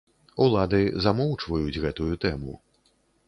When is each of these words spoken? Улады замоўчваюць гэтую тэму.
Улады 0.45 0.79
замоўчваюць 1.03 1.81
гэтую 1.85 2.09
тэму. 2.27 2.53